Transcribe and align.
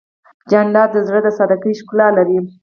جانداد 0.51 0.89
د 0.93 0.97
زړه 1.07 1.19
د 1.23 1.27
سادګۍ 1.37 1.73
ښکلا 1.79 2.07
لري. 2.17 2.37